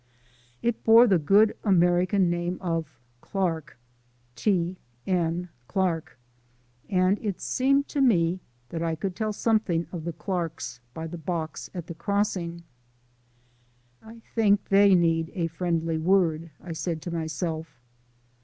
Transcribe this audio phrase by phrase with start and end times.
[0.63, 3.77] It bore the good American name of Clark
[4.35, 4.77] T.
[5.05, 5.49] N.
[5.67, 6.17] Clark
[6.89, 11.19] and it seemed to me that I could tell something of the Clarks by the
[11.19, 12.63] box at the crossing.
[14.01, 17.79] "I think they need a friendly word," I said to myself.